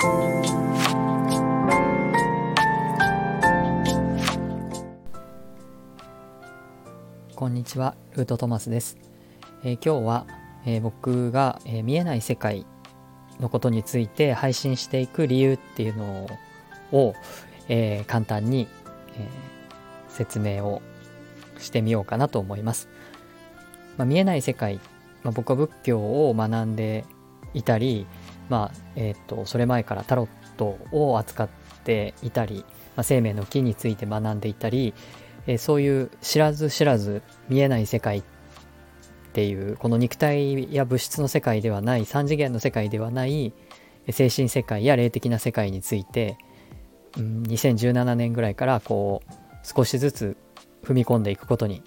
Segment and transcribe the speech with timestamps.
[0.00, 0.06] こ
[7.48, 8.96] んにちはルートトマスです、
[9.62, 10.26] えー、今日は、
[10.64, 12.64] えー、僕が、えー、見えない世界
[13.40, 16.26] のことについて配信していく理由っていうの
[16.92, 17.14] を、
[17.68, 18.68] え簡単に、
[19.18, 19.28] え
[20.08, 20.80] 説明を
[21.58, 22.88] してみようかなと思います、
[23.98, 24.80] まあ、見えない世界、
[25.24, 27.04] まあ、僕は仏教を学んで
[27.52, 28.06] いたり、
[28.50, 31.48] まあえーと、それ前からタロットを扱っ
[31.84, 32.64] ていたり、
[32.96, 34.92] まあ、生命の木について学んでいたり、
[35.46, 38.22] えー、そういう知らず知らず見えない世界っ
[39.32, 43.52] ていうこの肉体や物質の世界ではない3次元の世界ではない
[44.10, 46.36] 精神世界や霊的な世界について、
[47.16, 50.36] うん、2017年ぐらいからこう少しずつ
[50.82, 51.84] 踏み込んでいくことに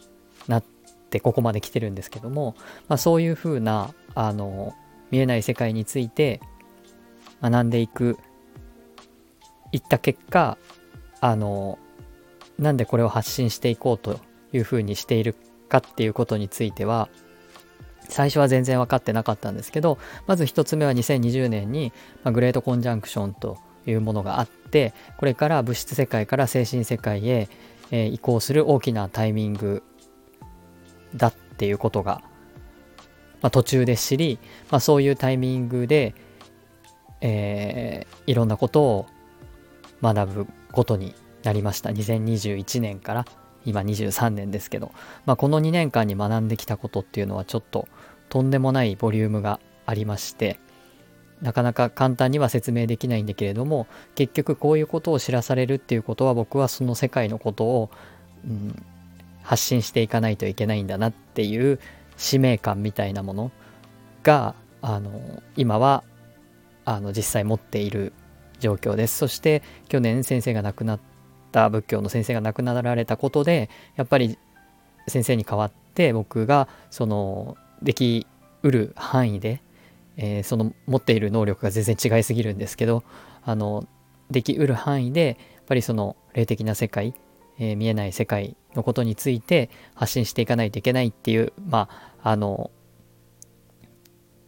[0.48, 0.64] なっ
[1.10, 2.56] てここまで来てるんですけども、
[2.88, 4.74] まあ、そういうふうなあの
[5.12, 6.40] 見えない世界について
[7.44, 8.18] 学んでいく
[9.74, 10.58] いった結果
[11.20, 11.78] あの
[12.58, 14.20] なんでこれを発信していこうと
[14.54, 15.36] いうふうにしている
[15.68, 17.10] かっていうことについては
[18.08, 21.92] 最初は全然分かってなかったんですけどまず1つ目は2020年に、
[22.24, 27.50] ま、グレートコンジャンクションというものがあってこれから物質世界から精神世界へ、
[27.92, 29.84] え、移行する大きなタイミング
[31.16, 32.22] だっていうことが、
[33.42, 34.40] まあ、途中で知り、
[34.72, 36.16] まあ、そういうタイミングで、
[37.24, 39.06] えー、いろんなことを
[40.02, 41.90] 学ぶことになりました。
[41.90, 43.26] 2021年から
[43.66, 44.92] 今23年ですけど、
[45.26, 47.88] まあ、この2年間に学んできたことっていうのはちょっと
[48.28, 50.60] とんでもないボリュームがありまして
[51.42, 57.90] なかなか簡単には説明できないんだけれども結局こういうことを知らされるっていうことは僕はその世界のことを、
[58.46, 58.84] うん、
[59.44, 61.80] 発信していかないといけないんだなっていう
[62.18, 63.52] 使命感みたいなもの
[64.24, 66.04] があの今は
[66.86, 68.14] あの実際持っている
[68.60, 69.18] 状況です。
[69.18, 71.00] そして去年先生が亡くなっ
[71.52, 74.38] た仏教の先生が亡くなられたことでやっぱり
[75.08, 78.26] 先生に代わって僕がそのでき
[78.62, 79.62] うる範囲で
[80.18, 83.04] えー、その持っている能力が全然違いすぎるんですけど
[83.44, 83.88] あの
[84.30, 87.14] できうる範囲でやっぱりその霊的な世界、
[87.60, 91.90] えー、見えない世界のことについて発信していかないといけないっていうま
[92.22, 92.72] ああの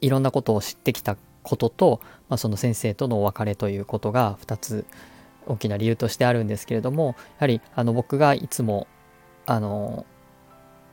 [0.01, 4.85] いろんなことを知ってきたことと、まあ、その先生とのお別れということが2つ
[5.45, 8.87] 大きな理由としてあるんですけれどもやはりあの僕がいつも
[9.45, 10.05] あの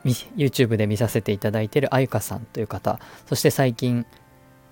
[0.05, 4.05] YouTube で見させていただいているあゆかさんという方そして最近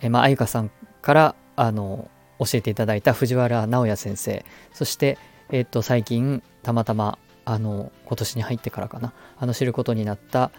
[0.00, 0.70] えまあ、ゆかさん
[1.02, 5.18] からあの教えていただいた藤原直也先生そして、
[5.50, 10.50] えっ、と最近たまたまあの今年に入ってからかなあの知ることになった、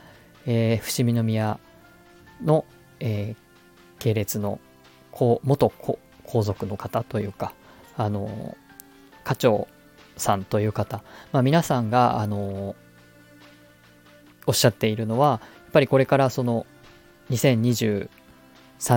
[0.46, 1.60] えー、伏見宮
[2.44, 2.66] の、
[3.00, 3.36] えー、
[4.00, 4.60] 系列の
[5.12, 7.54] 元皇族の方というか
[7.98, 8.58] あの
[9.24, 9.68] 課長
[10.18, 12.76] さんという方、まあ、皆さんがあの
[14.46, 16.66] おっしゃっているのはやっぱりこれからその
[17.30, 18.10] 2023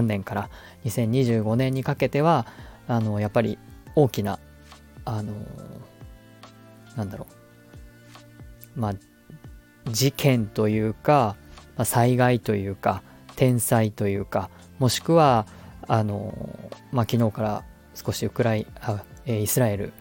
[0.02, 0.50] 年から
[0.84, 2.46] 2025年にかけては
[2.88, 3.58] あのやっぱり
[3.94, 4.38] 大きな
[5.04, 5.32] あの
[6.96, 7.26] なんだろ
[8.76, 8.81] う。
[8.81, 8.94] まあ
[9.91, 11.36] 事件というか、
[11.76, 13.02] まあ、災害というか
[13.36, 15.46] 天災というかもしくは
[15.89, 16.33] あの、
[16.93, 17.65] まあ、昨日から
[17.95, 19.93] 少しウクライあイスラエル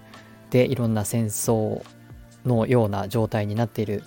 [0.49, 1.83] でいろんな戦争
[2.45, 4.03] のような状態になっている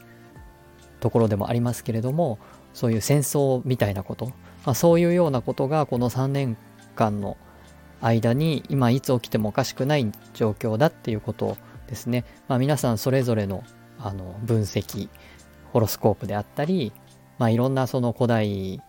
[1.00, 2.38] ところでもありますけれども
[2.74, 4.32] そういう戦争みたいなこと
[4.66, 6.56] まあ、そういうようなことがこの3年
[6.96, 7.38] 間の
[8.02, 12.24] 間に今いつ起きてもおかしくない状況だっていうことですね。
[12.48, 13.64] まあ、皆さんそれぞれの
[13.98, 15.08] あの分析
[15.72, 16.92] ホロスコープであったり、
[17.38, 18.82] まあ、いろんなその古代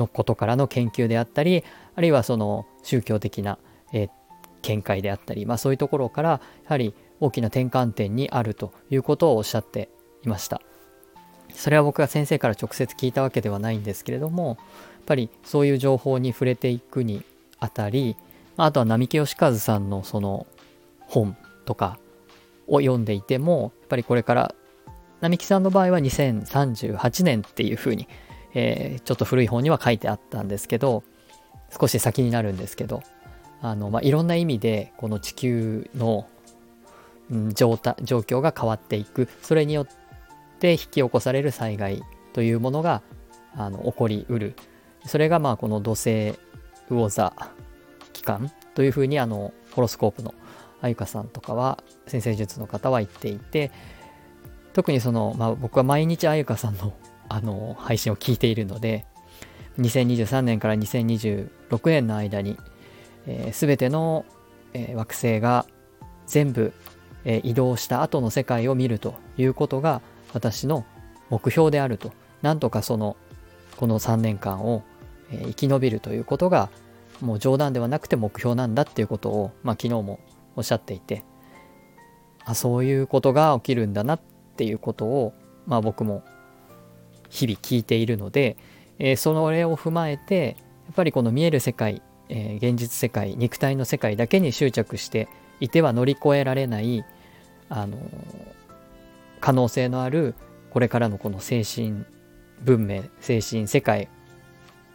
[0.00, 3.58] のことからの研究であったりあるいはその宗教的な、
[3.92, 4.10] えー、
[4.62, 9.88] 見解であったり、まあ、そういうところからやはり大きな転換点にあるということをおっしゃって
[10.24, 10.60] いました。
[11.54, 14.56] それは僕が先生から直接聞いたわけではないんですけれどもやっ
[15.04, 17.24] ぱりそういう情報に触れていくに
[17.58, 18.16] あたり
[18.56, 20.46] あとは並木義和さんのその
[21.00, 21.98] 本とか
[22.68, 24.54] を読んでいてもやっぱりこれから
[25.20, 28.08] 並木さんの場合は2038年っていうふうに、
[28.54, 31.02] えー、ちょっと古い本には書いてあったんですけど
[31.78, 33.02] 少し先になるんですけど
[33.62, 36.26] あの、まあ、いろんな意味でこの地球の、
[37.30, 39.28] うん、状態状況が変わっていく。
[39.42, 39.86] それによっ
[40.58, 42.02] て引き起こされる災害
[42.32, 43.02] というものが
[43.56, 44.54] あの起こりうる。
[45.06, 46.34] それがまあこの土星
[46.88, 47.32] 魚座
[48.12, 50.34] 期間というふうにあのホロスコープの
[50.82, 53.70] あゆかさんとかは先生術の方は言っていて
[54.72, 56.92] 特にその、まあ、僕は毎日あゆかさんの
[57.30, 59.06] あの配信を聞いているので
[59.78, 61.50] 2023年から2026
[61.86, 62.58] 年の間に
[63.26, 64.24] えー、全ての、
[64.72, 65.66] えー、惑星が
[66.26, 66.72] 全部、
[67.24, 70.00] えー、移動した後の世界を見るということが
[70.32, 70.84] 私の
[71.28, 72.12] 目標であると。
[72.42, 73.16] なんとかその
[73.76, 74.82] この3年間を、
[75.30, 76.70] えー、生き延びるということが
[77.20, 80.20] もう冗談ではなくて目標なんだっていうことを、まあ、昨日も
[80.56, 81.24] おっしゃっていて。
[82.46, 84.20] あそういうことが起きるんだなっ
[84.56, 85.34] ていうことを、
[85.66, 86.24] まあ、僕も
[87.30, 88.56] 日々聞いているので、
[88.98, 90.56] えー、それを踏まえて
[90.86, 95.28] やっぱりこの見える世界、えー、現実世界肉体の世界だけに執着して
[95.60, 97.04] いては乗り越えられない
[97.68, 97.98] あの
[99.40, 100.34] 可能性のある
[100.70, 102.04] これからのこの精神
[102.62, 104.08] 文明精神世界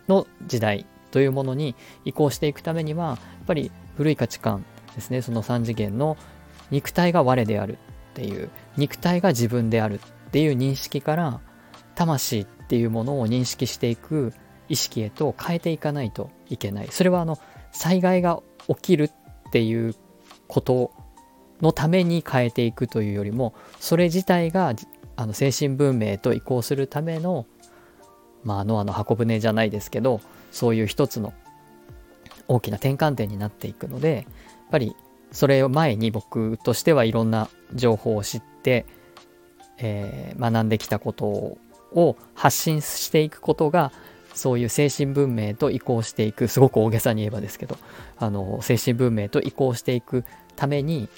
[0.07, 3.17] の時代というものに移行していくためにはやっ
[3.47, 4.65] ぱり古い価値観
[4.95, 6.17] ですねその3次元の
[6.71, 7.77] 肉体が我であるっ
[8.13, 11.41] ていう肉体が自分であるっていう認識から
[11.95, 14.33] 魂っていうものを認識していく
[14.69, 16.87] 意識へと変えていかないといけない。
[16.89, 17.37] それはあの
[17.71, 19.95] 災害が起きるっていう
[20.47, 20.91] こと
[21.61, 24.73] のために変えていくというよりもそれ自体が
[25.15, 27.45] あの精神文明と移行するための
[28.43, 30.21] まあノアの箱舟じゃないですけど
[30.51, 31.33] そういう一つの
[32.47, 34.25] 大きな転換点になっていくのでやっ
[34.71, 34.95] ぱり
[35.31, 38.85] それを前に僕としてはいろんな情報を知って、
[39.77, 41.57] えー、学んできたことを
[41.95, 43.91] を発信していくことが
[44.33, 47.77] そういう精神文明と移行していくすごく大げさに言えばですけど
[48.17, 50.25] あの精神文明と移行していく
[50.55, 51.09] ために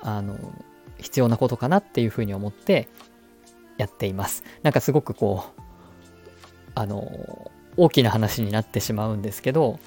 [0.00, 0.36] あの
[0.98, 2.88] 必要なことかなっていうふうに思って
[3.76, 4.42] やっています。
[4.62, 5.60] なんかすごくこう
[6.74, 9.78] あの大きな話になってしまうんですけど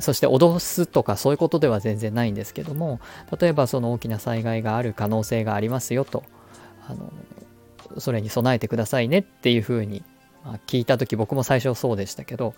[0.00, 3.00] そして脅すとかそういうことでは全然ないんですけども
[3.38, 6.22] 例えばその大きな災害がある可能性がありますよと
[6.86, 7.12] あの
[7.98, 10.02] それに備えてくださいねっていうふうに、
[10.44, 12.54] まあ、聞いた時僕も最初そうでしたけど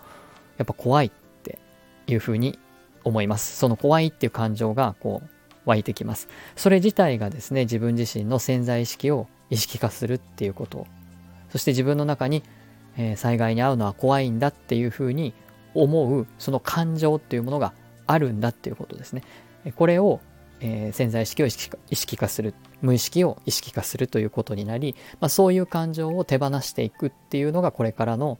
[0.57, 1.11] やっぱ怖いっ
[1.43, 1.59] て
[2.07, 2.59] いうふうに
[3.03, 3.57] 思います。
[3.57, 5.29] その怖いっていう感情がこう
[5.65, 6.27] 湧いてきます。
[6.55, 10.87] それ自体がですね自分自身の潜在意識を意識化するっていうこと。
[11.49, 12.43] そして自分の中に、
[12.97, 15.33] えー、災害に遭うのは怖いんだっていうふうに
[15.73, 17.73] 思うその感情っていうものが
[18.07, 19.23] あるんだっていうことですね。
[19.75, 20.19] これを、
[20.61, 28.37] えー、潜在意識を意識化する無意識を意識化するということになり、まあ、そういう感情を手放していくっていうのがこれからの、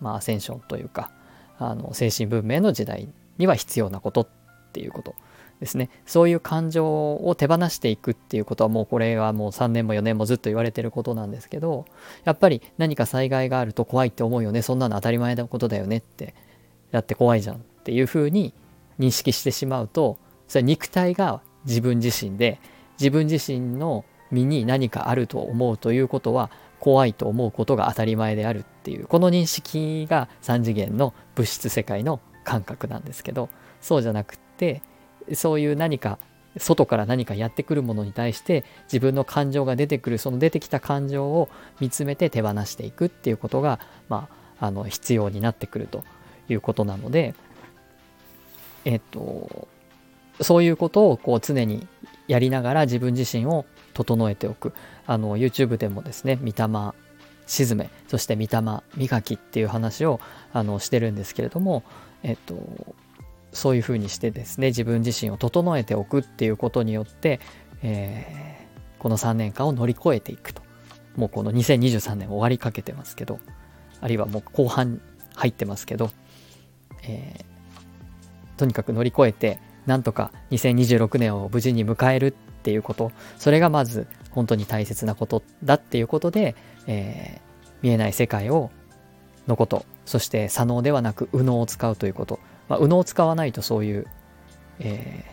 [0.00, 1.10] まあ、アセンションというか
[1.58, 3.08] あの精神文明の時代
[3.38, 4.28] には必要なことっ
[4.72, 5.14] ていうこと
[5.60, 5.88] ですね。
[6.04, 11.86] そういう感情を手放していくっていうことはもうこれはもう3年も4年もずっと言われてることなんですけど
[12.24, 14.60] やっぱり何か災害があると怖いって思うよね。
[14.60, 16.34] そんなの当たり前なことだよねって。
[16.92, 18.54] だって怖いじゃんっていうふうに
[18.98, 20.18] 認識してしまうと
[20.48, 22.60] それは肉体が自分自身で
[22.98, 33.48] 自分自身の身に何かあると思うということは怖いと思うことが当たり前であるっていうこの認識が3次元の物質世界の感覚なんですけど
[33.80, 34.82] そうじゃなくって
[35.34, 36.18] そういう何か
[36.58, 41.48] 外から何かやってくるものに対して自分の感情が出てくるその出てきた感情を
[41.80, 43.78] 見つめて手放していくっていうことが、
[44.08, 44.28] ま
[44.58, 46.04] あ、あの必要になってくると
[46.48, 47.34] いうことなので
[48.84, 49.68] えっと
[50.40, 51.86] そういうことをこう常に
[52.28, 54.72] やりながら自分自身を整えておく。
[55.06, 56.92] あの YouTube でもですね御霊
[57.46, 60.20] 沈めそして御霊磨きっていう話を
[60.52, 61.84] あのしてるんですけれども
[62.24, 62.56] えっと
[63.52, 67.38] そういうふうにしてですね自分自身を整えておくっていうことによって、
[67.82, 70.66] えー、この3年間を乗り越えていくと。
[71.16, 73.40] もうこの2023年終わりかけてますけど
[74.02, 75.00] あるいはもう後半
[75.34, 76.10] 入ってますけど、
[77.04, 82.30] えー、とにかく乗り越えてなんとか2026年を無事に迎えるっ
[82.62, 83.12] ていうこと。
[83.38, 88.70] それがまず本当に大切なことだっていうことで、えー、見えない世界を
[89.46, 89.86] のこと。
[90.04, 92.38] そして左脳ではなく右脳を使うということ。
[92.68, 94.06] まあ、右脳を使わないとそういう、
[94.80, 95.24] え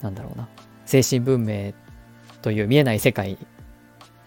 [0.00, 0.48] ー、なんだろうな、
[0.86, 1.72] 精神文明
[2.40, 3.38] という見えない世界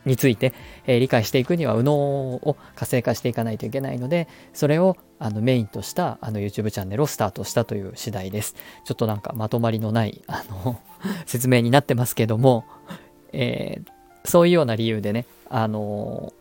[0.05, 0.53] について、
[0.85, 8.55] えー、理解していくには右脳を活性化していかないといけないので、それをあのメインとしたあの YouTube チャンネルをスタートしたという次第です。
[8.83, 10.79] ちょっとなんかまとまりのないあの
[11.25, 12.65] 説明になってますけども、
[13.33, 16.33] えー、そういうような理由でね、あの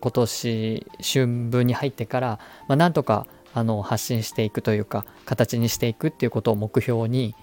[0.00, 7.34] 今年春分に入ってから、まあ、なんとかあの発信していくというか形にしていくっていうことを目標に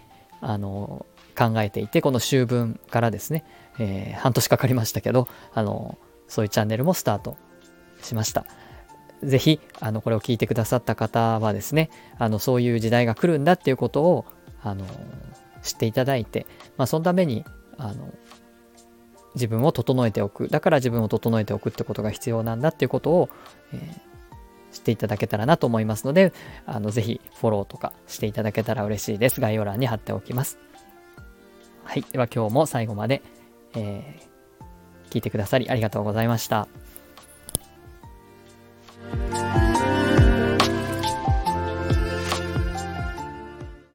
[0.41, 1.05] あの
[1.37, 3.45] 考えていてこの秋分からですね、
[3.79, 7.37] えー、半年かかりましたけどあのそういうチャンネルもスタート
[8.01, 8.45] しました。
[9.23, 11.89] ぜひあのこれを聞いてくださった方はですね
[12.19, 14.25] あのそういう時代が来るんだっていうことを
[14.61, 14.85] あの
[15.63, 16.45] 知っていただいて、
[16.77, 17.43] まあ、そのために
[17.77, 18.13] あの
[19.33, 23.29] 自分を整えておくだから自分を整えておくってことが必要なんだっていうことを、
[23.73, 24.07] えー
[24.71, 26.33] していただけたらなと思いますので、
[26.65, 29.41] あのぜひフォローとかしていただけたら嬉しいです。
[29.41, 30.59] 概要欄に貼っておきます。
[31.97, 32.05] はい。
[32.11, 33.23] では今日も最後まで、
[33.73, 36.67] えー、聞いてくださりありがとうございました。